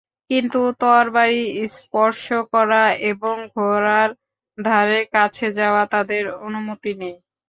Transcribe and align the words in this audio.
কিন্তু 0.29 0.59
তরবারি 0.81 1.41
স্পর্শ 1.73 2.23
করা 2.53 2.83
এবং 3.11 3.35
ঘোড়ার 3.55 4.09
ধারে 4.57 4.99
কাছে 5.13 5.47
যাওয়া 5.59 5.83
তাদের 5.93 6.23
অনুমতি 6.45 6.91
নেই। 7.01 7.15